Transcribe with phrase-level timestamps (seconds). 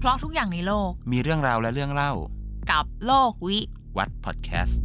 [0.00, 2.12] เพราะทุกอย่างในโลก มีเรื่องราวและเรื่องเล่า
[2.70, 3.58] กับโลกวิ
[3.98, 4.80] วัฒน์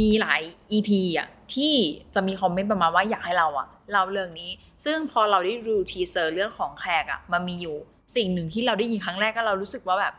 [0.00, 0.42] มีหลาย
[0.72, 1.74] EP อะที่
[2.14, 4.50] จะมี comment ประมาณว่าอยากให้เราอะเล่าเรื่องนี้
[4.84, 7.76] ซึ่งพอเราได้ดู teaser เรื่องของแขกอะมันมีอยู่
[8.16, 10.14] สิ่งหนึ่งที่เราได้ยินครั้งแรกก็เรารู้สึกว่าแบบ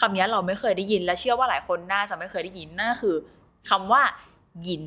[0.00, 3.16] คำนี้เราไม่เคยได้ยิน และเชื่อว่าหลายคนน่าจะไม่เคยได้ยินนั่นคือ
[3.70, 4.02] คำว่า
[4.66, 4.82] ญิน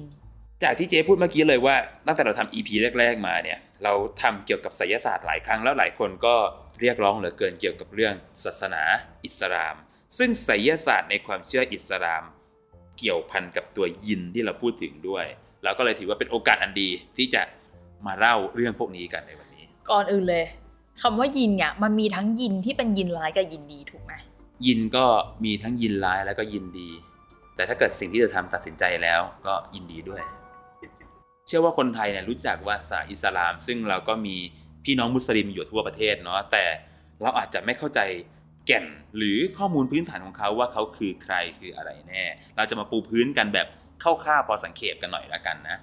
[0.64, 1.76] จากที่เจ๊พูดเมื่อกี้เลยว่า
[2.07, 2.70] ตั้งแต่เราทำ EP
[3.00, 6.36] แรก ๆ มาเนี่ย เราทำเกี่ยวกับไสยศาสตร์หลายครั้งแล้วหลายคนก็
[6.82, 8.84] เรียกร้องเหลือเกินเกี่ยวกับเรื่องศาสนา
[9.25, 9.75] อิสลาม
[10.18, 12.24] ซึ่งไสยศาสตร์ในความเชื่ออิสลาม
[12.97, 15.25] เกี่ยวพันกับตัวยินที่เราพูดถึงด้วย
[15.64, 17.42] เราก็เลยถือว่าเป็นโอกาสอันดีที่จะ
[18.06, 20.46] มาเล่าเรื่องพวกนี้กันในวันนี้ ก่อนอื่นเลย
[21.01, 24.14] คำว่ายินเนี่ยมันมีทั้งยินที่เป็นยินร้ายกับยินดีถูกไหม
[24.65, 25.06] ยินก็
[25.46, 26.89] มีทั้งยินร้ายแล้วก็ยินดี
[27.56, 30.21] แต่ถ้าเกิดสิ่งที่จะทำตัดสินใจแล้วก็ยินดีด้วย
[31.48, 34.38] เชื่อว่าคนไทยเนี่ยรู้จักว่าศาสนาอิสลาม ซึ่งเราก็มี
[34.89, 36.66] พี่น้องมุสลิมอยู่ทั่วประเทศเนาะแต่
[37.22, 38.00] เราอาจจะไม่เข้าใจ
[38.67, 38.86] แก่น
[39.17, 42.23] หรือข้อมูลพื้นฐานของเขาว่าเขาคือใครคืออะไรแน่
[42.58, 43.67] เราจะมาปูพื้นกันแบบ
[44.04, 45.78] คร่าวๆพอสังเขปกันหน่อยละกันนะ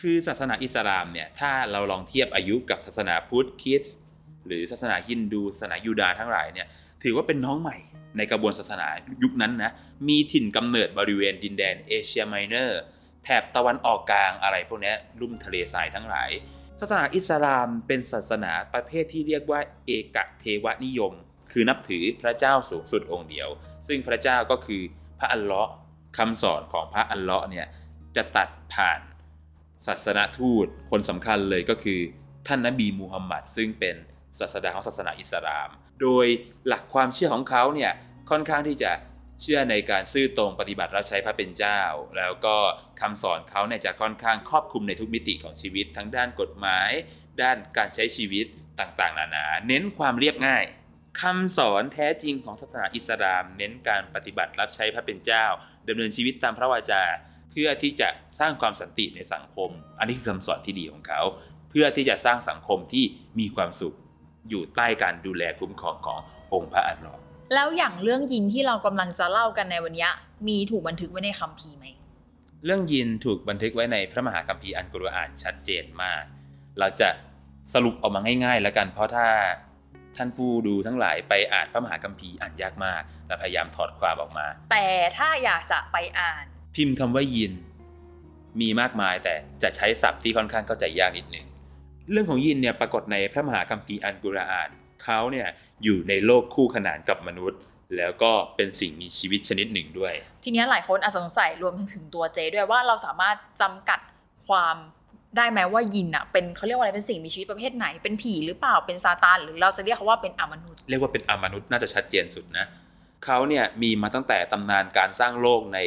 [0.00, 3.98] คือศาสนาอิสลามเนี่ยถ้าเราลองเทียบอายุกับศาสนาพุทธคริสต์
[4.46, 6.66] หรือศาสนาฮินดูศาสนายูดาห์ทั้งหลายเนี่ย
[7.02, 7.76] ถือว่าเป็นน้องใหม่
[8.16, 8.88] ในกระบวนศาสนา
[9.22, 9.72] ยุคนั้นนะ
[10.08, 12.80] มีถิ่นกำเนิดบริเวณดินแดนเอเชียไมเนอร์
[13.24, 16.30] แถบตะวันออกกลางอะไรพวกนี้ลุ่มทะเลทรายทั้งหลาย
[16.80, 21.12] ศาสนาอิสลามเป็นศาสนาประเภทที่เรียกว่าเอกเทวนิยม
[21.52, 23.48] คือนับถือพระเจ้าสูงสุดองค์เดียว
[23.88, 24.82] ซึ่งพระเจ้าก็คือ
[25.18, 25.72] พระอัลเลาะห์
[26.16, 27.66] คำสอนของพระอัลเลาะห์เนี่ย
[28.16, 29.00] จะตัดผ่าน
[29.86, 32.00] ศาสนาทูตคนสำคัญเลยก็คือ
[32.46, 33.96] ท่านนบีมูฮัมมัดซึ่งเป็น
[34.38, 35.68] ศาสดาของศาสนาอิสลาม
[36.00, 36.26] โดย
[36.66, 37.92] หลักความเชื่อของเขาเนี่ย
[38.30, 38.90] ค่อนข้างที่จะ
[39.40, 41.80] เชื่อในการซื่อตรงปฏิบัติรับใช้พระเป็นเจ้า
[42.16, 42.56] แล้วก็
[43.00, 46.90] คำสอนเขาเนี่ยจะค่อนข้างครอบคลุมในทุกมิติของชีวิต ทั้งด้านกฎหมาย
[47.42, 48.46] ด้านการใช้ชีวิต
[48.80, 50.64] ต่างๆ นานา เน้นความเรียบง่าย
[51.20, 55.44] คำสอนแท้จริงของศาสนาอิสลาม เน้นการปฏิบัติรับใช้พระเป็นเจ้า
[55.88, 57.02] ดำเนินชีวิตตามพระวาจา
[57.50, 58.08] เพื่อที่จะ
[58.40, 61.20] สร้างความสันติในสังคม อันนี้คือคำสอนที่ดีของเขา
[61.70, 63.04] เพื่อที่จะสร้างสังคมที่
[63.38, 63.94] มีความสุข
[64.48, 66.20] อยู่ใต้การดูแลคุ้มครองของ
[66.54, 70.08] องค์พระอัลลอฮ์ แล้วอย่างเรื่องยินที่เรากำลังจะเล่ากันในวันนี้
[70.48, 71.86] มีถูกบันทึกไว้ในคัมภีร์ไหม
[72.64, 76.22] เรื่องยินถูกบันทึกไว้ในพระมหาคัมภีร์อันกุรอานชัดเจนมาก
[76.78, 77.08] เราจะ
[77.74, 79.28] สรุปออกมาง่ายๆ แล้วกัน เพราะถ้า
[80.16, 84.86] ท่านผู้ดูทั้งหลายไปอ่านพระมหาคัมภีร์อ่านยากมากและพยายามถอดความออกมา แต่
[85.18, 86.44] ถ้าอยากจะไปอ่าน
[86.76, 87.52] พิมพ์คำว่ายิน
[88.60, 91.46] มีมากมายแต่จะใช้ศัพท์ที่ค่อนข้างเข้าใจยากนิดหนึ่ง
[92.10, 94.68] เรื่องของยินเนี่ยปรากฏในพระมหาคัมภีร์อันกุรอาน
[95.02, 95.48] เขาเนี่ย
[95.84, 97.60] อยู่ในโลกคู่ขนานกับมนุษย์
[97.96, 100.14] แล้วก็เป็นสิ่งมีชีวิตชนิดหนึ่งด้วย
[100.44, 104.00] ทีนี้หลายคนอาจสงสัยรวมถึงถึงตัวเจด้วยว่าเราสามารถจำกัด
[104.48, 104.76] ความ
[105.36, 112.66] ได้ไหมว่ายินอะเป็นเขาเรียกว่าอะไรเป็นสิ่งมีชีวิตประเภทไหนเป็นผีหรือเปล่าเป็นซาตานหรือเราจะเรียกเขาว่าเป็นอมนุษย์เรียกว่าเป็นอมนุษย์น่าจะชัดเจนสุดนะ
[113.24, 115.78] เขาเนี่ยมีมาตั้งแต่ตำนานการสร้างโลกใน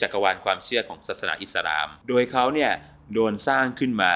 [0.00, 2.72] จักรวาลความเชื่อของศาสนาอิสลาม โดยเขาเนี่ย
[3.14, 4.12] โดนสร้างขึ้นมา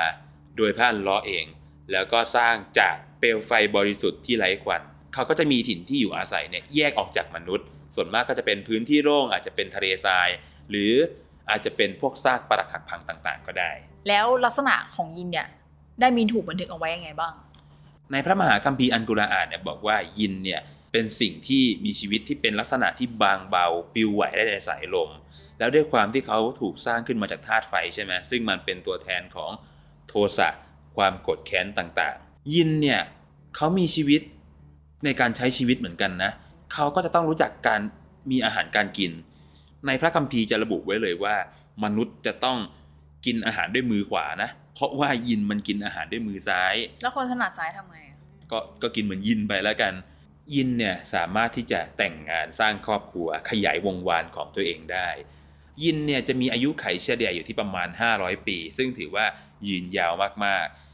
[0.57, 1.47] โดยพระอัลเลอฮ์เอง
[1.93, 4.83] แล้วก็สร้างจากเปลวไฟบริสุทธิ์ที่ไร้ควัน
[5.15, 10.29] เขาก็จะมีถิ่นที่อยู่อาศัยเนี่ยแยกออกจากมนุษย์ ส่วนมากก็จะเป็นพื้นที่โล่งอาจจะเป็นทะเลทราย
[10.71, 10.93] หรือ
[11.51, 13.71] อาจจะเป็นพวกซากปรักหักพังต่างๆ ก็ได้
[14.09, 15.47] แล้วลักษณะของยินเนี่ย
[16.01, 17.33] ได้มีถูกบันทึกเอาไว้ยังไงบ้าง
[18.13, 20.61] ในพระมหาคัมภีร์อันกุรอานเนี่ยบอกว่ายินเนี่ย
[20.93, 25.11] เป็นสิ่งที่มีชีวิตที่เป็นลักษณะที่บางเบาปลิวไหวได้ในสายลม
[25.59, 29.51] แล้วด้วยความที่เขาถูกสร้างขึ้นมาจากธาตุไฟใช่ไหมซึ่งมันเป็นตัวแทนของ
[30.09, 30.49] โทสะ
[30.97, 33.01] ความโกรธแค้นต่างๆ ยินเนี่ย
[33.57, 34.21] เขามีชีวิต
[35.05, 36.31] ในการใช้ชีวิตเหมือนกันนะ
[36.73, 37.81] เขาก็จะต้องรู้จักการ
[38.31, 39.13] มีอาหารการกิน
[39.87, 41.35] ในพระคัมภีร์จะระบุไว้เลยว่า
[41.85, 42.59] มนุษย์จะต้อง
[43.27, 48.19] กินอาหารด้วยมือขวานะ เพราะว่ายินมันกินอาหารด้วยมือซ้าย แล้วคนถนัดซ้ายทำไงอะ
[48.51, 49.95] ก็ก็กินเหมือนยินไปแล้วกัน
[50.55, 55.09] ยินเนี่ยสามารถที่จะแต่งงานสร้างครอบครัวขยายวงวานของตัวเองได้
[55.85, 57.89] ยินเนี่ยจะมีอายุไขเฉลี่ยอยู่ที่ประมาณ
[58.19, 59.25] 500 ปี ซึ่งถือว่า
[59.69, 60.13] ยืนยาว
[60.45, 60.88] มากๆ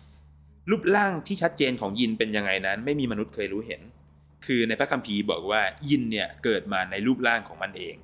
[0.71, 3.83] รูปร่างที่ชัดเจนของยินเป็นยังไงนั้น ไม่มีมนุษย์เคยรู้เห็น
[4.47, 7.97] คือในพระคัมภีร์บอกว่ายินเนี่ยเกิดมาในรูปร่างของมันเอง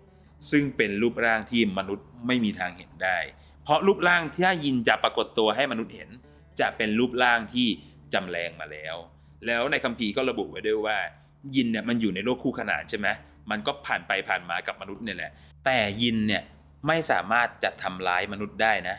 [0.50, 3.18] ซึ่งเป็นรูปร่างที่มนุษย์ไม่มีทางเห็นได้
[3.64, 6.10] เพราะรูปร่างที่ถ้ายินจะปรากฏตัวให้มนุษย์เห็น
[6.60, 7.68] จะเป็นรูปร่างที่
[8.14, 8.96] จำแรงมาแล้ว
[9.46, 10.98] แล้วในคัมภีร์ก็ระบุไว้ด้วยว่า
[11.56, 13.08] ยินเนี่ยมันอยู่ในโลกคู่ขนานใช่ไหม
[13.50, 15.32] มันก็ผ่านไปผ่านมากับมนุษย์เนี่ยแหละ
[15.64, 16.42] แต่ยินเนี่ย
[16.86, 18.96] ไม่สามารถจะทำร้ายมนุษย์ได้นะ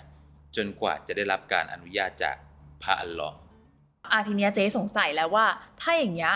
[0.56, 2.36] จนกว่าจะได้รับการอนุญาตจาก
[2.84, 3.36] พระอัลลอฮ์
[4.14, 5.46] อาทีเนี้ยเจ๊สงสัยแล้วว่า
[5.82, 6.34] ถ้าอย่างเงี้ย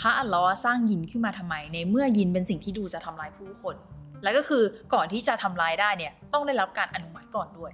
[0.00, 3.76] พระอัลลอฮ์สร้างยินขึ้นมาทำไม ในเมื่อยินเป็นสิ่งที่ดูจะทำร้ายผู้คน
[4.22, 4.62] แล้วก็คือ
[4.94, 7.72] ก่อนที่จะทำร้ายได้เนี่ยต้องได้รับการอนุมัติก่อนด้วย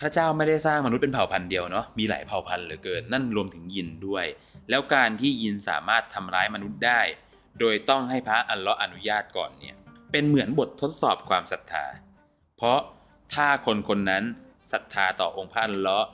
[0.00, 4.24] พระเจ้าไม่ได้สร้างมนุษย์เป็นเผ่าพันธุ์เดียวเนาะมีหลายเผ่าพันธุ์เหลือเกินนั่นรวมถึงยินด้วย
[4.70, 7.00] แล้วการที่ยินสามารถทำร้ายมนุษย์ได้
[7.60, 9.76] โดยต้องให้พระอัลลาะห์อนุญาตก่อนเนี่ย
[10.10, 11.84] เป็นเหมือนบททดสอบความศรัทธา
[12.56, 12.80] เพราะ
[13.34, 14.24] ถ้าคนคนนั้น
[14.72, 16.06] ศรัทธาต่อองค์พระอัลลาะห์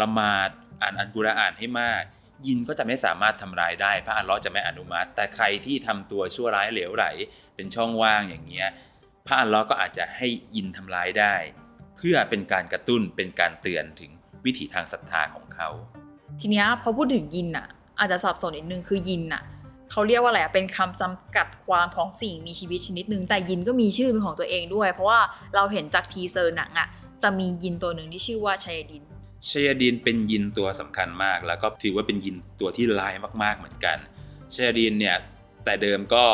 [0.00, 0.50] ละหมาด
[0.82, 2.02] อ่านอัลกุรอานให้มาก
[2.46, 7.06] ยินก็จะไม่สามารถทำร้ายได้ พระอัลลาะห์จะไม่อนุมัติ แต่ใครที่ทำตัวชั่วร้ายเหลวไหล
[7.54, 8.68] เป็นช่องว่างอย่างเงี้ย
[9.26, 11.34] พระอัลลาะห์ก็อาจจะให้ยินทำร้ายได้
[11.96, 14.10] เพื่อเป็นการกระตุ้นเป็นการเตือนถึง
[14.44, 15.68] วิถีทางศรัทธาของเขา
[16.40, 17.66] ทีเนี้ยพอพูดถึงยินอะ
[17.98, 19.42] อาจจะสับสนนิดนึงคือยินอะ
[19.90, 25.20] เขาเรียกว่าอะไรอะเป็นคำจำกัดความของสิ่งมีชีวิตชนิดหนึ่งแต่ยินก็มีชื่อเป็นของตัวเองด้วย เพราะว่า
[25.54, 26.88] เราเห็นจากทีเซอร์หนังอะ
[27.22, 29.04] จะมียินตัวหนึ่งที่ชื่อว่าชัยดิน
[29.50, 33.98] ชยดินเป็นยินตัวสำคัญมาก แล้วก็ถือว่าเป็นยินตัวที่ร้ายมากๆเหมือนกัน
[34.54, 35.16] ชยดินเนี่ย
[35.64, 36.24] แต่เดิมก็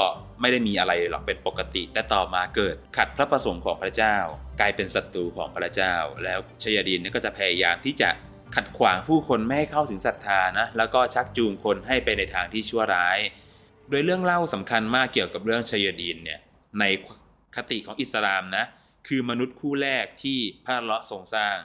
[0.40, 4.16] ไม่ได้มีอะไรหรอกเป็นปกติ แต่ต่อมาเกิดขัดพระประสงค์ของพระเจ้า
[4.60, 8.10] กลายเป็นศัตรูของพระเจ้า แล้วชยดินเนี่ยก็จะพยายามที่จะ
[8.54, 13.18] ขัดขวางผู้คนไม่ให้เข้าถึงศรัทธานะแล้วก็ชักจูงคนให้ไปในทางที่ชั่วร้าย
[13.88, 16.40] โดยเรื่องเล่าสำคัญมากเกี่ยวกับเรื่องชยดินเนี่ย
[16.80, 16.84] ใน
[17.56, 18.64] คติของอิสลามนะ
[19.08, 21.56] คือมนุษย์คู่แรกที่พระเลาะทรงสร้าง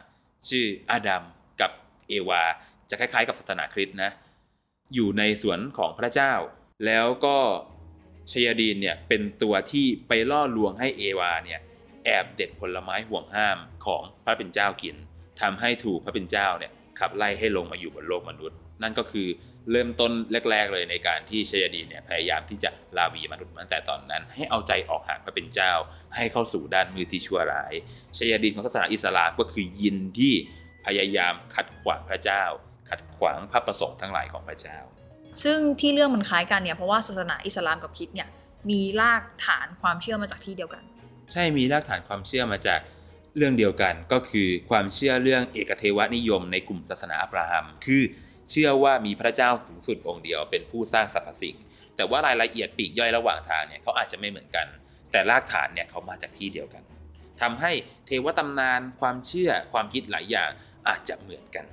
[0.49, 1.23] ชื่ออาดัม
[1.61, 1.71] กับ
[2.09, 2.43] เอวา
[2.89, 4.11] จะคล้ายๆ กับศาสนาคริสต์นะ
[4.93, 6.33] อยู่ในสวนของพระเจ้า
[6.85, 7.37] แล้วก็
[8.31, 11.59] ชยดีนเนี่ยเป็นตัวที่ไปล่อลวงให้เอวาเนี่ย
[12.05, 14.95] แอบเด็ดผลไม้ห่วงห้ามของพระเป็นเจ้ากิน
[15.41, 19.27] ทำให้ถูกพระเป็นเจ้าเนี่ยขับไล่ให้ลงมาอยู่บนโลกมนุษย์ นั่นก็คือ
[19.71, 20.12] เริ่มต้น
[20.51, 25.71] แรก ๆ เลยในการที่ชยดีนเนี่ยพยายามที่จะลาวีมนุษย์ตั้งแต่ตอนนั้น ให้เอาใจออกห่างพระเป็นเจ้า
[26.15, 27.73] ให้เข้าสู่ด้านมือที่ชั่วร้าย
[28.17, 30.33] ชยดีนของศาสนาอิสลามก็คือยินที่
[30.85, 32.44] พยายามขัดขวางพระเจ้า
[32.89, 34.77] ขัดขวางพระประสงค์ทั้งหลายของพระเจ้า
[35.44, 38.27] ซึ่งที่เรื่องมันคล้ายกันเนี่ยเพราะว่าศาสนาอิสลามกับคริสต์เนี่ย
[38.69, 40.83] มีรากฐานความเชื่อมาจากที่เดียวกัน
[41.31, 42.79] ใช่มีรากฐานความเชื่อมาจาก
[43.38, 48.01] เรื่องเดียวกันก็คือความเชื่อเรื่องเอกเทวนิยมในกลุ่มศาสนาอับราฮัม คือ
[48.50, 51.56] เชื่อว่ามีพระเจ้าสูงสุดองค์เดียวเป็นผู้สร้างสรรพสิ่ง
[51.95, 54.68] แต่ว่ารายละเอียดปลีกย่อยระหว่างทางเนี่ยเขาอาจจะไม่เหมือนกัน
[55.12, 56.83] แต่รากฐานเนี่ยเขามาจากที่เดียวกัน
[57.42, 57.71] ทำให้
[58.06, 60.50] เทวตำนานความเชื่อความคิดหลายอย่าง
[60.88, 61.65] อาจจะเหมือนกัน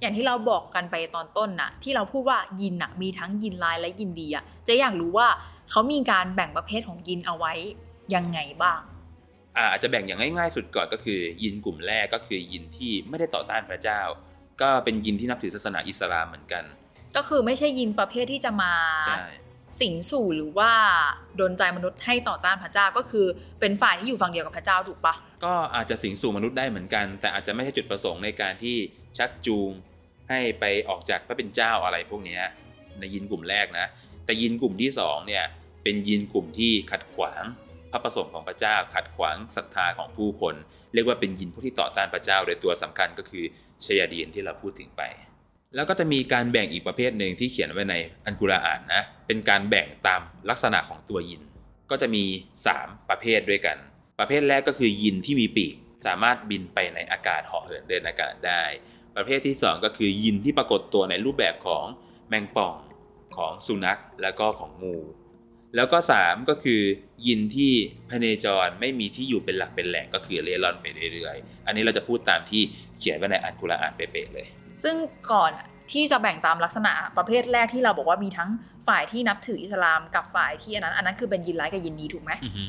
[0.00, 5.28] อย่างที่เราบอกกันไปตอนต้นน่ะที่เราพูดว่ายินน่ะมีทั้งยินร้ายและยินดีอะเจะอยากรู้ว่า
[5.70, 7.52] เขามีการแบ่งประเภทของยินเอาไว้
[8.14, 8.80] ยังไงบ้าง
[9.56, 14.00] อ่าอาจจะแบ่งอย่างง่ายๆสุดก่อนก็คือ ยินกลุ่มแรกก็คือยินที่ไม่ได้ต่อต้านพระเจ้า
[14.62, 16.64] ก็เป็นยินที่นับถือศาสนาอิสลามเหมือนกัน
[17.16, 18.72] ก็คือไม่ใช่ยินประเภทที่จะมา
[19.06, 19.16] ใช่
[19.80, 20.72] สิงสู่หรือว่า
[21.40, 23.26] ดนใจมนุษย์ให้ต่อต้านพระเจ้าก็คือ
[23.60, 25.14] เป็นฝ่ายที่อยู่ฝั่งเดียวกับพระเจ้าถูกปะ
[25.44, 28.76] ก็อาจจะสิงสู่มนุษย์ได้เหมือนกัน แต่อาจจะไม่ใช่จุดประสงค์ในการที่
[29.18, 29.70] ชักจูง
[30.30, 32.42] ให้ไปออกจากพระเป็นเจ้าอะไรพวกเนี้ย
[33.00, 33.86] ในยินกลุ่มแรกนะ
[34.24, 35.44] แต่ยินกลุ่มที่สองเนี่ย
[35.82, 37.63] เป็นยินกลุ่มที่ขัดขวางพ
[37.94, 40.54] ระประสงค์ของพระเจ้าขัดขวางศรัทธาของผู้คน
[40.94, 43.44] เรียกว่าเป็นยินผู้ที่ต่อต้านพระเจ้า โดยตัวสำคัญก็คือ
[43.84, 45.02] ชยาดีนที่เราพูดถึงไป
[45.74, 47.94] แล้วก็จะมีการแบ่งอีกประเภทหนึ่งที่เขียนไว้ใน
[48.24, 50.20] อันกุรอานนะเป็นการแบ่งตาม
[50.50, 51.42] ลักษณะของตัวยิน
[51.90, 52.24] ก็จะมี
[52.66, 53.76] 3 ประเภทด้วยกัน
[54.18, 55.74] ประเภทแรกก็คือยินที่มีปีก
[56.06, 58.62] สามารถบินไปในอากาศเหาะเหินเดินอากาศได้
[59.16, 61.84] ประเภทที่ 2 ก็คือยินที่ปรากฏตัวในรูปแบบของ
[62.28, 62.74] แมงป่อง
[63.36, 64.96] ของสุนัขแล้วก็ของงู
[65.76, 66.80] แล้วก็ 3 ก็คือ
[67.26, 67.72] ยินที่
[68.10, 72.62] พเนจรไม่มีที่อยู่เป็นหลักเป็นแหล่งก็คือเร่ร่อนไปเรื่อยๆ อันนี้เราจะพูดตามที่
[72.98, 74.46] เขียนไว้ในอันกุรอานเป๊ะๆเลย
[74.82, 74.96] ซึ่ง
[75.32, 75.50] ก่อน
[75.92, 78.50] ที่จะแบ่งตามลักษณะประเภทแรกที่เราบอกว่ามีทั้ง
[78.88, 82.64] ฝ่ายที่นับถืออิสลามกับฝ่ายที่อันนั้นอันนั้นคือเป็นยินร้ายกับยินดีถูกไหมอือฮึ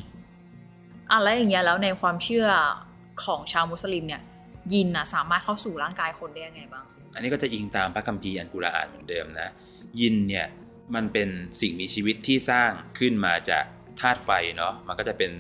[1.12, 2.48] อะแล้วอย่างเงี้ยแล้วในความเชื่อ
[3.24, 4.22] ของชาวมุสลิมเนี่ย
[4.74, 9.48] ยินนะสามารถเข้าสู่ร่างกายคนได้ยังไงบ้าง อันนี้ก็จะอิงตามพระคัมภีร์อันกุรอานเหมือนเดิมนะ
[10.00, 10.46] ยินเนี่ย
[10.96, 11.30] มันเป็น
[11.62, 13.65] สิ่งมีชีวิตที่สร้างขึ้นมาจาก
[14.01, 15.32] ธาตุไฟเนาะมันก็จะเป็น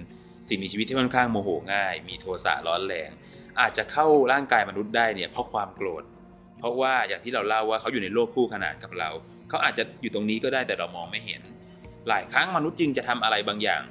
[0.49, 3.09] สิ่งมีชีวิตที่ค่อนข้างโมโหง่าย มีโทสะร้อนแรง
[3.59, 6.03] อาจจะเข้าร่างกายมนุษย์ได้เนี่ยเพราะความโกรธ
[6.59, 9.09] เพราะว่าอย่างที่เราเล่าว่าเขาอยู่ในโลกคู่ขนานกับเรา
[9.49, 11.41] เขาอาจจะอยู่ตรงนี้ก็ได้แต่เรามองไม่เห็น
[12.07, 13.83] หลายครั้งมนุษย์จึงจะทำอะไรบางอย่าง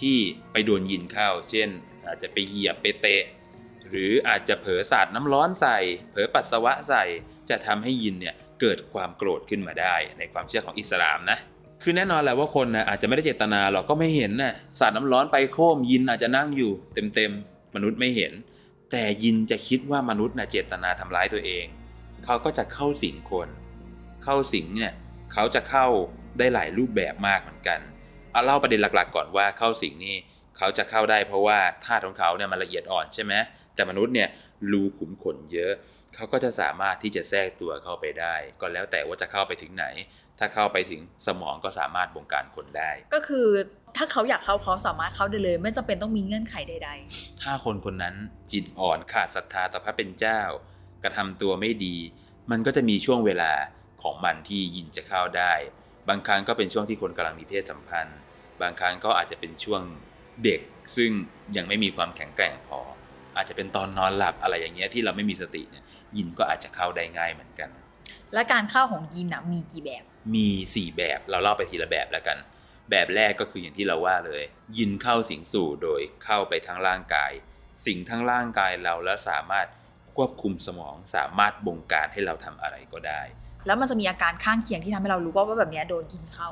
[0.00, 0.16] ที่
[0.52, 1.68] ไปโดนยินเข้า เช่น
[2.06, 3.24] อาจจะไปเหยียบไปเตะ
[3.88, 5.78] หรืออาจจะเผลอสาดน้ำร้อนใส่
[6.10, 7.04] เผลอปัสสาวะใส่
[7.50, 11.38] จะทำให้ยินเนี่ย เกิดความโกรธขึ้นมาได้ ในความเชื่อของอิสลามนะ
[11.82, 16.72] คือแน่นอนแหละว่าคนนะอาจจะไม่ได้เจตนาหรอกก็ไม่เห็นนะสาดน้ำร้อนไปโค้มยินอาจจะนั่งอยู่
[17.14, 18.32] เต็มๆมนุษย์ไม่เห็น
[18.90, 21.64] แต่ยินจะคิดว่ามนุษย์นะเจตนาทำร้ายตัวเอง
[22.24, 23.48] เขาก็จะเข้าสิงคน
[24.24, 24.92] เข้าสิงเนี่ย
[25.32, 25.86] เขาจะเข้า
[26.38, 27.80] ได้หลายรูปแบบมากเหมือนกัน
[28.32, 30.16] เอาเล่าประเด็นหลักๆ ก่อนว่าเข้าสิงนี่
[30.56, 33.32] เขาจะเข้าได้เพราะว่าธาตุของเขาเนี่ยมันละเอียดอ่อนใช่ไหม
[33.74, 34.28] แต่มนุษย์เนี่ย
[34.72, 35.72] รูขุมขนเยอะ
[36.14, 39.86] เขาก็จะสามารถที่จะแทรกตัวเข้าไปได้ ก็แล้วแต่ว่าจะเข้าไปถึงไหน
[40.38, 43.46] ถ้าเข้าไปถึงสมองก็สามารถบงการคนได้ ก็คือ
[43.96, 46.90] ถ้าเขาอยากเข้าเขาสามารถเข้าได้เลย ไม่จำเป็นต้องมีเงื่อนไขใด
[47.42, 48.14] ถ้าคนคนนั้น
[48.52, 50.40] จิตอ่อนขาดศรัทธาต่อพระเป็นเจ้า
[51.02, 51.96] กระทำตัวไม่ดี
[52.50, 53.52] มันก็จะมีช่วงเวลา
[54.02, 55.52] ของมันที่ยินจะเข้าได้
[56.08, 58.18] บางครั้งก็เป็นช่วงที่คนกำลังมีเพศสัมพันธ์
[58.62, 59.82] บางครั้งก็อาจจะเป็นช่วง
[60.44, 60.60] เด็ก
[60.96, 61.10] ซึ่ง
[61.56, 62.80] ยังไม่มีความแข็งแกร่งพอ
[63.36, 65.84] อาจจะเป็นตอนนอนหลับอะไรอย่างเงี้ยที่เราไม่มีสติเนี่ย
[66.16, 67.70] ยินก็อาจจะเข้าได้ง่ายเหมือนกัน
[68.34, 72.38] และการเข้าของยินอะมีกี่แบบ มี 4 แบบเราเล่าไปทีละแบบแล้วกัน
[72.90, 74.42] แบบแรกก็คืออย่างที่เราว่าเลย
[74.78, 77.32] ยินเข้าสิงสู่โดยเข้าไปทั้งร่างกาย
[77.86, 79.66] สิงทั้งร่างกายเราแล้วสามารถ
[80.14, 83.22] ควบคุมสมองสามารถบงการให้เราทำอะไรก็ได้
[83.66, 86.48] แล้วมันจะมีอาการข้างเคียงที่ทำให้เรารู้ว่าว่าแบบเนี้ยโดนยินเข้า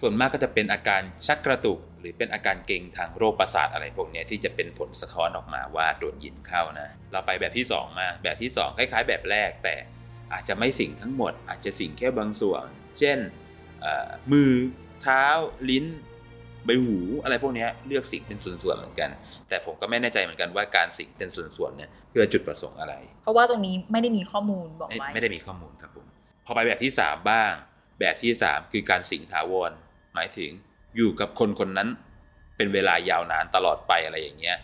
[0.00, 9.74] ส่วนมากก็จะเป็นอาการชักกระตุก หรือเป็นอาการเกร็งทางโรคประสาทอะไรพวกเนี้ยที่จะเป็นผลสะท้อนออกมาว่าโดนยินเข้านะ เราไปแบบที่สองมา แบบที่สองคล้าย ๆ แบบแรก แต่
[10.32, 12.64] อาจจะไม่สิงทั้งหมด อาจจะสิงแค่บางส่วน
[12.98, 13.18] เช่น
[13.80, 14.50] เอ่อมือ
[15.02, 15.24] เท้า
[15.70, 15.86] ลิ้น
[16.64, 19.10] ใบหูอะไรพวกเนี้ยเลือกสิงเป็นส่วนๆเหมือนกัน
[19.48, 26.06] แต่ผมก็ไม่แน่ใจเหมือนกันว่าการสิงเป็นส่วนๆเนี่ยเพื่อจุดประสงค์อะไร เพราะว่าตรงนี้ไม่ได้มีข้อมูลบอกไม่ไว้ไม่ได้มีข้อมูลครับผม
[26.46, 27.52] พอไปแบบที่สามบ้าง
[28.00, 29.72] แบบที่สามคือการสิงถาวร
[30.14, 30.50] หมายถึง
[30.96, 31.88] อยู่กับคนคนนั้น
[32.56, 34.56] เป็นเวลายาวนานตลอดไปอะไรอย่างเงี้ย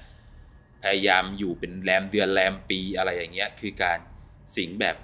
[0.83, 3.99] พยายามอยู่เป็นแรมเดือนแรมปีอะไรอย่างเงี้ยคือการ
[4.57, 4.97] สิงแบบ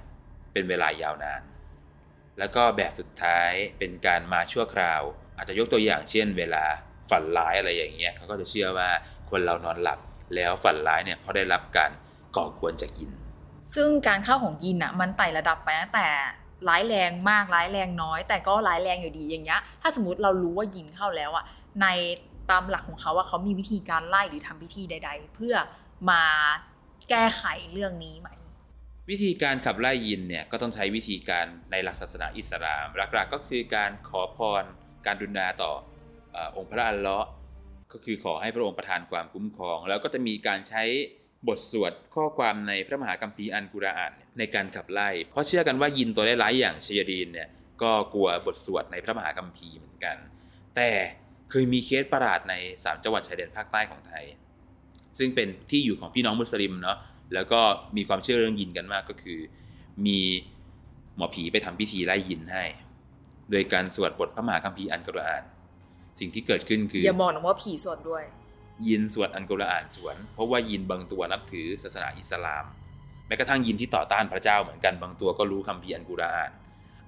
[0.53, 1.43] เป็นเวลายาวนาน
[2.39, 5.03] แล้วก็แบบสุดท้ายเป็นการมาชั่วคราว
[5.37, 6.65] อาจจะยกตัวอย่างเช่น เวลา
[7.11, 8.89] ฝันร้ายอะไรอย่างเงี้ยเขาก็จะเชื่อว่า
[9.31, 9.99] คนเรานอนหลับ
[10.35, 11.91] แล้วฝันร้ายเนี่ยเพราได้รับการ
[12.37, 13.13] ก่อกวนจากยิน
[13.75, 16.09] ซึ่งการเข้าของยินอะมันไต่ระดับไปตั้งแต่
[16.69, 21.45] ร้ายแรงมากร้ายแรงน้อย แต่ก็ร้ายแรงอยู่ดีอย่างเงี้ย ถ้าสมมติเรารู้ว่ายินเข้าแล้วอะ
[21.83, 21.87] ใน
[22.51, 25.55] ตามหลักของเขาว่าเขามีวิธีการไล่หรือทำพิธีใด ๆ เพื่อ
[26.11, 26.23] มา
[27.11, 28.29] แก้ไขเรื่องนี้ไหม
[29.11, 34.65] วิธีการขับไล่ยินเนี่ยก็ต้องใช้วิธีการในหลักศาสนาอิสลามหลักๆก็คือการขอพร
[35.07, 35.73] การดุอาต่อ
[36.35, 37.31] อองค์พระอัลเลาะห์
[37.93, 40.83] ก็คือขอให้พระองค์ประทานความคุ้มครอง แล้วก็จะมีการใช้
[41.49, 47.49] บทสวดข้อความในพระมหาคัมภีร์อัลกุรอานในการขับไล่ เพราะเชื่อกันว่าญินตัวร้ายๆอย่างชัยฏอนเนี่ย
[47.83, 50.17] ก็กลัวบทสวดในพระมหาคัมภีร์เหมือนกัน
[50.77, 50.89] แต่
[51.51, 54.25] เคยมีเคสประหลาดในสามจังหวัดชายแดนภาคใต้ของไทย
[55.19, 56.99] ซึ่งเป็นที่อยู่ของพี่น้องมุสลิมเนาะ
[57.35, 57.61] แล้วก็
[57.97, 59.39] มีความเชื่อเรื่องญินกันมากก็คือ
[60.07, 60.19] มี
[61.17, 62.65] หมอผีไปทำพิธีไล่ยินให้
[63.51, 65.43] โดยการสวดบทพระมหาคัมภีร์อันกุรอาน
[66.21, 68.25] สิ่งที่เกิดขึ้นคืออย่าบอกนะว่าผีสวดด้วย
[68.87, 72.65] ยินสวดอันกุรอานสวน เพราะว่ายินบางตัวนับถือศาสนาอิสลาม
[73.27, 76.51] แม้กระทั่งยินที่ต่อต้านพระเจ้าเหมือนกันบางตัวก็รู้คัมภีร์อันกุรอาน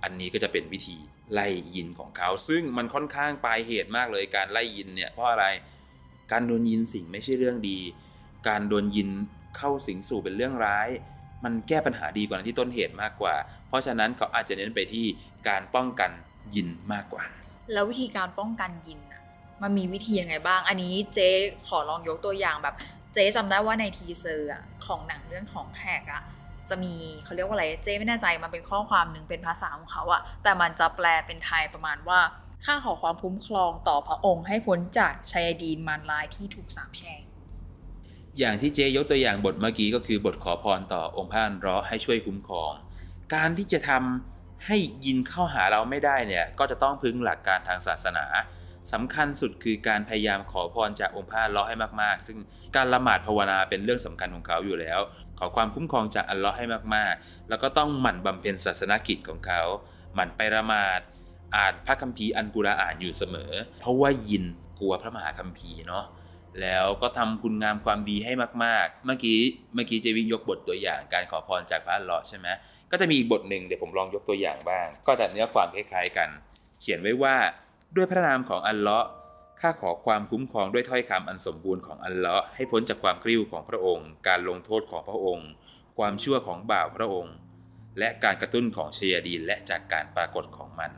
[0.02, 0.96] อันนี้ก็จะเป็นวิธี
[1.32, 5.46] ไล่ยินของเขา ซึ่งมันค่อนข้างปลายเหตุมากเลยการไล่ยินเนี่ยเพราะอะไร
[6.32, 7.78] การโดนยินสิ่งไม่ใช่เรื่องดี
[8.48, 9.10] การโดนยิน
[9.56, 10.88] เข้าสิงสู่เป็นเรื่องร้าย
[11.44, 13.34] มันแก้ปัญหาดีกว่าที่ต้นเหตุมากกว่า
[13.68, 15.06] เพราะฉะนั้นเขาอาจจะเน้นไปที่
[15.48, 16.10] การป้องกัน
[16.54, 17.24] ญินมากกว่า
[17.72, 19.00] แล้ววิธีการป้องกันญิน
[19.64, 21.28] มันมีวิธียังไงบ้าง อันนี้เจ๊
[21.68, 22.74] ขอลองยกตัวอย่างแบบ
[23.14, 24.50] เจ๊จำได้ว่าใน teaser
[24.86, 26.22] ของหนังเรื่องของแขกอะ
[26.70, 26.94] จะมี
[27.24, 32.20] เขาเรียกว่าอะไรเจ๊ไม่แน่ใจมันเป็นข้อความหนึ่งเป็นภาษาของเขาอะแต่มันจะแปลเป็นไทยประมาณว่า
[32.64, 37.20] ข้าขอความคุ้มครองต่อพระองค์ให้พ้นจากชัยฏอนมารร้ายที่ถูกสาปแช่ง
[38.38, 42.72] อย่างที่เจ๊ยกตัวอย่างบทเมื่อกี้ก็คือบทขอพรต่อองค์พระอันราะห์ให้ช่วยคุ้มครอง
[43.34, 48.24] การที่จะทำให้ยินเข้าหาเราไม่ได้เนี่ยก็จะต้องพึ่งหลักการทางศาสนา
[48.92, 52.38] สำคัญสุดคือการพยายามขอพรจากองค์พระอัลลาะห์ให้มากๆ ซึ่ง
[52.76, 55.00] การละหมาดภาวนาเป็นเรื่องสำคัญของเขาอยู่แล้ว
[55.38, 56.64] ขอความคุ้มครองจากอัลลาะห์ให้
[56.94, 59.62] มากๆ แล้วก็ต้องหมั่นบำเพ็ญศาสนกิจของเขา
[60.14, 61.00] หมั่นไปละหมาด
[61.56, 64.44] อ่านพระคัมภีร์อันกุรอานอยู่เสมอ เพราะว่ายิน
[64.80, 66.04] กลัวพระมหาคัมภีร์เนาะ
[66.60, 68.32] แล้วก็ทำคุณงามความดีให้
[68.64, 69.38] มาก ๆ เมื่อกี้
[69.74, 72.48] เมื่อกี้เจวิงยกบทตัวอย่างการขอพรจากพระอัลลาะห์ใช่ไหม
[72.90, 76.28] ก็จะมีอีกบทหนึ่งเดี๋ยวผมลองยกตัวอย่างบ้าง ก็จะเนื้อความคล้ายๆกัน
[76.80, 77.36] เขียนไว้ว่า
[77.96, 79.10] ด้วยพระนามของอัลเลาะห์
[79.60, 85.48] ข้าขอความคุ้มครองด้วยถ้อยคำอันสมบูรณ์ของอัลเลาะห์ให้พ้นจากความกริ้วของพระองค์ การลงโทษของพระองค์
[85.98, 87.34] ความชั่วของบ่าวพระองค์
[87.98, 90.90] และการกระตุ้นของเชียดีและจากการปรากฏของมัน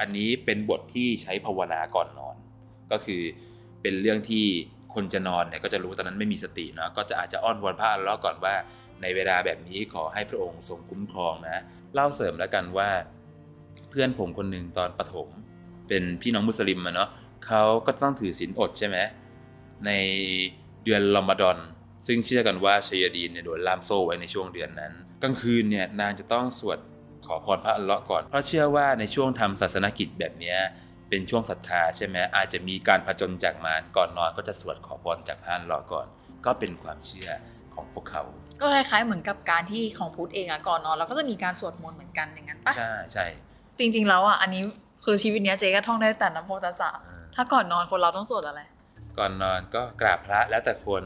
[0.00, 2.36] อันนี้เป็นบทที่ใช้ภาวนาก่อนนอน
[2.90, 3.22] ก็คือ
[3.82, 4.46] เป็นเรื่องที่
[4.94, 8.54] คนจะนอนเนี่ยก็จะรู้ตอนนั้นไม่มีสติเนาะก็จะอาจจะอ้อนวอนพระอัลเลาะห์ก่อนว่า
[9.02, 11.62] ในเวลาแบบนี้ขอให้พระองค์ทรงคุ้มครองนะ
[11.94, 12.88] เล่าเสริมแล้วกันว่า
[13.90, 15.28] เพื่อนผมคนหนึ่งตอนประถม
[15.88, 17.10] เป็นพี่น้องมุสลิมอะเนาะ
[17.46, 18.96] เขาก็ต้องถือศีลอดใช่ไหม
[19.86, 19.90] ใน
[20.84, 21.58] เดือนรอมฎอน
[22.06, 26.78] ซึ่งเชื่อกันว่าชัยดีนเนี่ยโดนล่ามโซ่ไว้ในช่วงเดือนนั้น กลางคืนเนี่ยนางจะต้องสวด
[27.26, 30.58] ขอพรพระอัลเลาะห์ก่อน เพราะเชื่อว่าในช่วงทำศาสนกิจแบบเนี้ย
[31.08, 36.06] เป็นช่วงศรัทธาใช่ไหมอาจจะมีการผจญจากมารก่อนนอนก็จะสวดขอพรจากพระอัลเลาะห์ก่อน
[36.46, 37.30] ก็เป็นความเชื่อ
[37.74, 38.22] ของพวกเขา
[38.60, 43.26] ก็คล้ายๆเหมือนกับการที่ของพุทธเองอะก่อนนอนเราก็จะมีการสวดมนต์เหมือนกันอย่างนั้นปะใช่ใช่
[43.78, 44.62] จริงๆแล้วอะอันนี้
[45.04, 48.60] คือชีวิตเนี้ยเจ๊ก็ท่องได้แต่นะโมตัสสะเออถ้าก่อนนอนคนเราต้องสวดอะไร
[49.18, 51.04] ก่อนนอนก็กราบพระแล้วแต่คน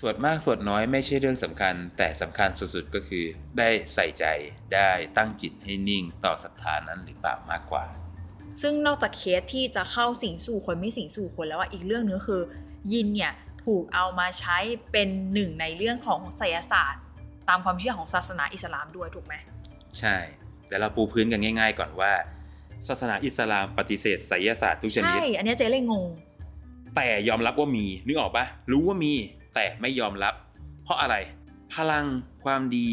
[0.00, 3.24] สวดมากสวดน้อยไม่ใช่เรื่องสำคัญ แต่สำคัญสุดๆก็คือ
[3.58, 4.24] ได้ใส่ใจ
[4.74, 7.84] ได้ตั้งจิตให้นิ่งต่อศรัทธานั้นหรือเปล่ามากกว่า
[8.62, 12.42] ซึ่งนอกจากเคสที่จะเข้าสิงสู่คนไม่สิงสู่คนแล้วว่าอีกเรื่องนึงคือ
[12.92, 13.32] ยินเนี่ย
[13.64, 14.58] ถูกเอามาใช้
[14.92, 17.02] เป็นหนึ่งในเรื่องของไสยศาสตร์
[17.48, 19.34] ตามความเชื่อของศาสนาอิสลามด้วยถูกไหม
[19.98, 20.16] ใช่
[20.72, 22.12] แต่เราปูพื้นกันง่าย ๆ ก่อนว่า
[22.88, 26.04] ศาสนาอิสลามปฏิเสธไสยศาสตร์ทุกชนิใช่ดอันเนี้ยเจ๊เลยงง
[26.96, 29.12] แต่ยอมรับว่ามีนึกออกปะรู้ว่ามี
[29.54, 30.34] แต่ไม่ยอมรับ
[30.84, 31.16] เพราะอะไร
[31.74, 32.06] พลัง
[32.44, 32.88] ความดี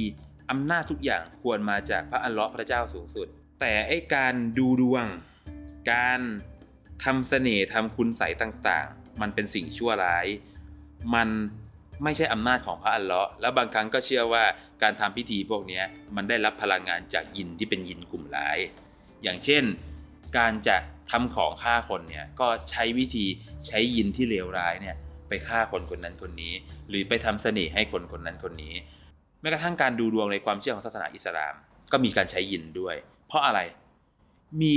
[0.52, 3.28] อำนาจทุกอย่างควรมาจากพระอัลเลาะห์พระเจ้าสูงสุด
[3.60, 5.06] แต่ไอ้การดูดวง
[5.92, 6.20] การ
[7.04, 10.26] ทำเสน่ห์ทำคุณใสยต่างๆ มันเป็นสิ่งชั่วร้าย
[11.14, 11.30] มัน
[12.04, 14.44] ไม่ใช่อำนาจของพระอัลเลาะห์แล้วบางครั้งก็เชื่อว่า
[14.84, 15.82] การทำพิธีพวกนี้
[16.16, 18.58] มันได้รับพลังงานจากยินที่เป็นยินกลุ่มร้าย
[19.24, 19.64] อย่างเช่น
[20.38, 20.78] การจะ
[21.12, 23.26] ทำของฆ่าคนเนี่ยก็ใช้วิธี
[23.68, 24.96] ใช้ยินที่เลวร้ายเนี่ย
[25.30, 26.54] ไปฆ่าคนคนนั้นคนนี้
[26.90, 28.74] หรือไปทำเสน่ห์ให้คนคนนั้นคนนี้
[29.42, 31.56] แม้กระทั่งการดูดวงในความเชื่อของศาสนาอิสลาม
[31.92, 32.96] ก็มีการใช้ยินด้วย
[33.28, 33.60] เพราะอะไร
[34.62, 34.74] มี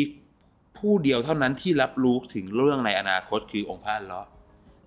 [0.78, 4.28] ผู้เดียวเท่านั้นที่รับรู้ถึงเรื่องในอนาคตคือองค์พระอัลเลาะห์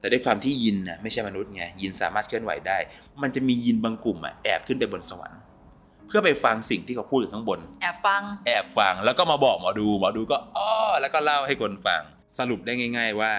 [0.05, 2.77] แต่ด้วยความที่ยินน่ะไม่ใช่มนุษย์ไงยินสามารถเคลื่อนไหวได้
[3.21, 5.39] มันจะมียินบางกลุ่มอะแอบขึ้นไปบนสวรรค์
[6.07, 10.71] เพื่อไปฟังสิ่งที่เขาพูดอยู่ข้างบน แอบฟัง แอบฟังแล้วก็มาบอกหมอดูหมอดูก็อ้อ
[11.01, 12.01] แล้วก็เล่าให้คนฟัง
[12.39, 13.33] สรุปได้ง่าย ๆ ว่า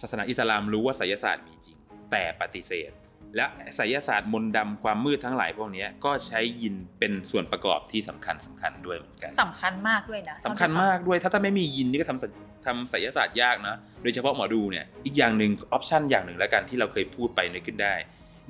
[0.00, 1.76] ศาสนาอิสลามรู้ว่าไสยศาสตร์มีจริง
[2.10, 2.90] แต่ปฏิเสธ
[3.36, 3.46] และ
[3.76, 12.24] ไสยศาสตร์มนต์ดำความมืดทั้งหลายพวกเนี้ยก็ใช้ยินเป็นส่วนประกอบที่สำคัญสำคัญด้วยเหมือนกันสำคัญมากด้วยนะสำคัญมากด้วยถ้าถ้าไม่มียินนี่ก็ทำศ
[12.66, 17.94] ทำไสยศาสตร์ยากนะโดยเฉพาะหมอดูเนี่ยอีกอย่างหนึ่งออปชันอย่างหนึ่งแล้วกันที่เราเคยพูดไปนึกขึ้นได้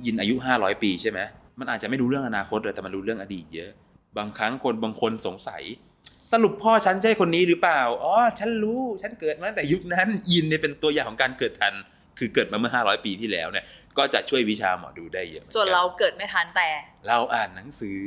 [0.05, 1.19] ยินอายุ 500 ปีใช่ไหม
[1.59, 3.71] มันอาจจะไม่รู้เรื่องอนาคตเลยแต่มันรู้เรื่องอดีตเยอะ
[4.17, 5.63] บางครั้งคนบางคนสงสัย
[6.33, 11.73] สรุปพ่อฉันใช่คนนี้หรือเปล่าอ๋อฉันรู้ฉันเกิดมาตั้งแต่ยุคนั้นยินเนี่ยเป็นตัวอย่างของการเกิดทัน
[12.19, 13.65] คือเกิดมาเมื่อ 500 ปีที่แล้วเนี่ย
[13.97, 16.69] ก็จะช่วยวิชาหมอดูได้เยอะหมือนกันส่วนเราเกิดไม่ทันแต่
[17.07, 18.01] เราอ่านหนังสือ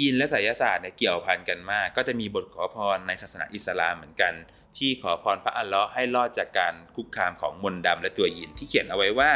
[0.00, 4.32] ยินและไสยศาสตร์เนี่ยเกี่ยวพันกันมาก ก็จะมีบทขอพรในศาสนาอิสลามเหมือนกัน
[4.78, 9.32] ที่ขอพรพระอัลเลาะห์ให้รอดจากการคุกคามของมนต์ดำและตัวยินที่เขียนเอาไว้ว่า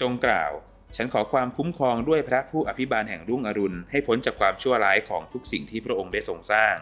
[0.00, 0.52] จงกล่าว
[0.96, 6.74] ฉันขอความคุ้มครองด้วยพระผู้อภิบาลแห่งรุ่งอรุณให้พ้นจากความชั่วร้ายของทุกสิ่งที่พระองค์ได้ทรงสร้าง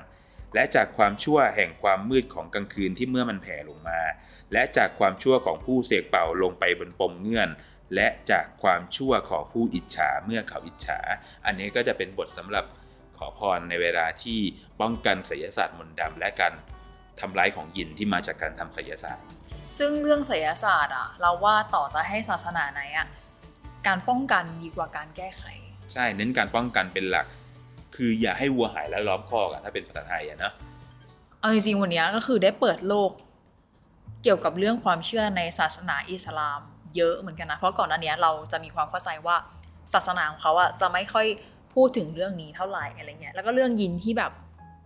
[0.54, 4.00] และจากความชั่วแห่งความมืดของกลางคืนที่เมื่อมันแผ่ลงมา
[4.52, 7.48] และจากความชั่วของผู้เสกเป่าลงไปบนปมเงื่อน
[7.94, 11.00] และจากความชั่วของผู้อิจฉาเมื่อเขาอิจฉา
[11.46, 12.64] อันนี้ก็จะเป็นบทสำหรับ
[13.18, 14.40] ขอพรในเวลาที่
[14.80, 16.52] ป้องกันไสยศาสตร์มนต์ดำและการ
[17.20, 19.24] ทำร้ายของยินที่มาจากการทำไสยศาสตร์
[19.78, 23.08] ซึ่งเรื่องไสยศาสตร์อะเราว่าต่อจะให้ศาสนาไหนอะ
[23.86, 25.44] การป้องกันดีกว่าการแก้ไข
[25.92, 27.26] ใช่เน้นการป้องกันเป็นหลัก
[28.02, 30.52] คืออย่าให้วัวหายแล้วล้อมคอกอะถ้าเป็นภาษาไทยอะเนาะ
[31.40, 33.10] เอาจริงๆวันนี้ก็คือได้เปิดโลก
[34.22, 36.60] เกี่ยวกับเรื่องความเชื่อในศาสนาอิสลาม
[36.96, 39.36] เยอะเหมือนกันนะเพราะก่อนหน้านี้เราจะมีความเข้าใจว่า
[39.94, 41.26] ศาสนาของเขาอะจะไม่ค่อย
[41.74, 44.32] พูดถึงเรื่องนี้เท่าไหร่อะไรเงี้ยแล้วก็เรื่องยินที่แบบ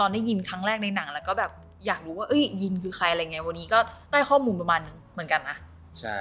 [0.01, 1.51] ตอนได้ยินครั้งแรกในหนัง แล้วก็แบบ
[1.87, 3.79] อยากรู้ว่าเอ้ยยินคือใครอะไรเงี้ยวันนี้ก็
[4.13, 5.57] ได้ข้อมูลประมาณนึงเหมือนกันนะ
[6.01, 6.21] ใช่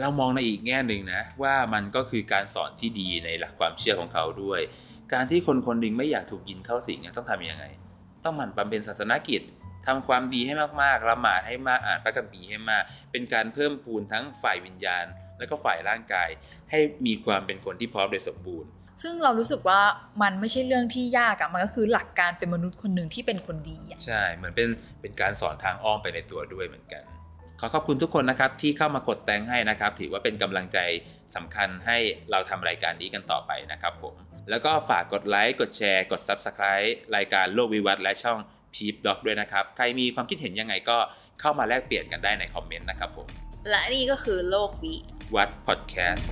[0.00, 4.60] เรามองในอีกแง่หนึ่งนะว่ามันก็คือการสอนที่ดีในหลักความเชื่อของเขาด้วย
[5.12, 7.64] การที่คนคนหนึ่งไม่อยากถูกยินเข้าสิงเนี่ยต้องทำยังไง
[8.24, 9.42] ต้องหมั่นบำเพ็ญศาสนกิจ
[9.86, 15.04] ทำความดีให้มากๆละหมาดให้มากอ่านพระคัมภีร์ให้มาก เป็นการเพิ่มพูนทั้งฝ่ายวิญญาณ
[15.38, 16.28] และก็ฝ่ายร่างกาย
[16.70, 18.70] ให้มีความเป็นคนที่พร้อมโดยสมบูรณ์
[19.02, 19.80] ซึ่งเรารู้สึกว่า
[20.22, 24.68] มันไม่ใช่เรื่องที่ยากอะมันก็คือหลักการเป็นมนุษย์คนหนึ่งที่เป็นคนดีอะใช่ เหมือนเป็น
[25.00, 27.02] เป็นการสอนทางอ้อมไปในตัวด้วยเหมือนกัน
[27.60, 30.78] ขอขอบคุณทุกคนนะครับที่เข้ามากดแตงให้นะครับ ถือว่าเป็นกำลังใจ
[31.36, 31.98] สำคัญให้
[32.30, 34.14] เราทำรายการนี้กันต่อไปนะครับผม
[34.50, 38.38] แล้วก็ฝากกดไลค์ กดแชร์ กด Subscribe รายการโลกวิวัฒน์และช่อง
[38.74, 40.98] พีพด็อกด้วยนะครับ ใครมีความคิดเห็นยังไงก็
[41.40, 43.26] เข้ามาแลกเปลี่ยนกันได้ในคอมเมนต์นะครับผม
[43.70, 44.94] และนี่ก็คือโลกวิ
[45.34, 46.30] วัดพอดแคสต์